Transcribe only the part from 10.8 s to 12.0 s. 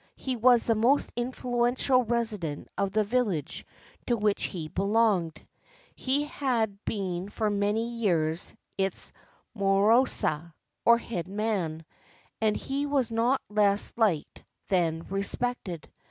or head man;